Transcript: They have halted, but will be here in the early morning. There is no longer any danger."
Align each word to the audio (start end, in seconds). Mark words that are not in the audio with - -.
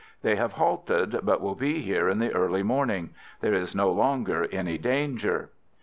They 0.23 0.35
have 0.35 0.53
halted, 0.53 1.19
but 1.21 1.41
will 1.41 1.53
be 1.53 1.83
here 1.83 2.09
in 2.09 2.17
the 2.17 2.33
early 2.33 2.63
morning. 2.63 3.11
There 3.41 3.53
is 3.53 3.75
no 3.75 3.91
longer 3.91 4.47
any 4.51 4.79
danger." 4.79 5.51